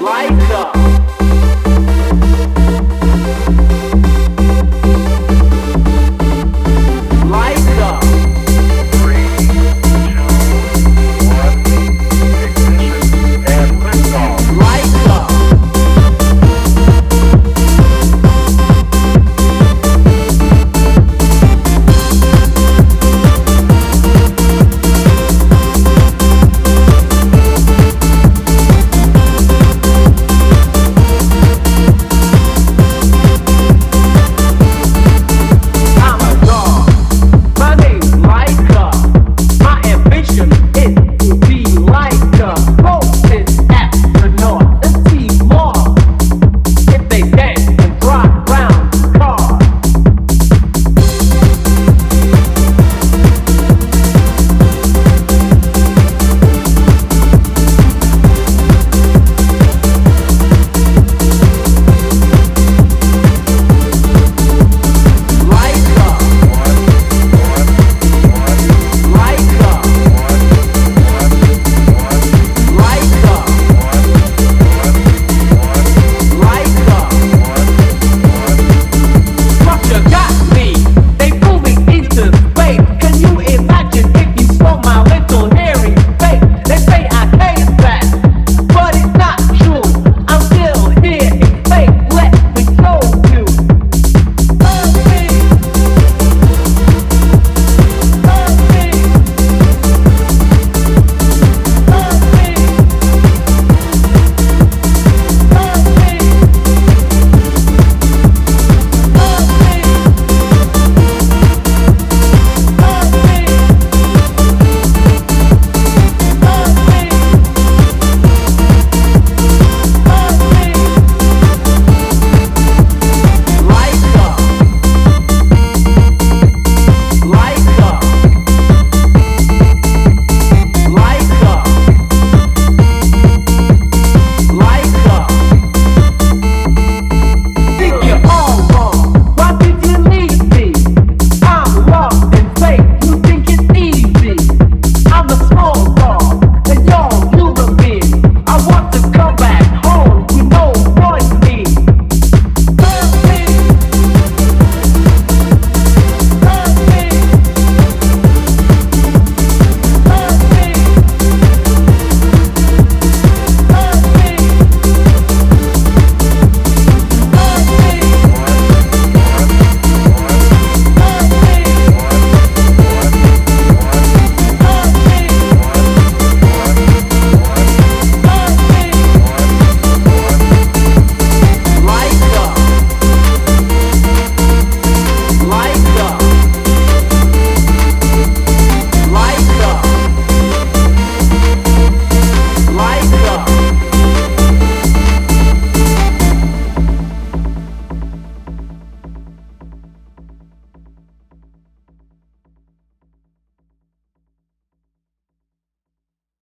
Lights 0.00 0.50
up. 0.52 1.15